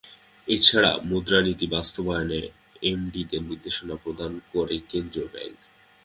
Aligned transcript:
এ 0.47 0.55
ছাড়া 0.57 0.91
মুদ্রানীতি 1.03 1.67
বাস্তবায়নে 1.67 2.41
এমডিদের 2.83 3.41
নির্দেশনা 3.43 3.95
প্রদান 3.95 4.31
করে 4.51 4.75
কেন্দ্রীয় 4.89 5.27
ব্যাংক। 5.27 5.57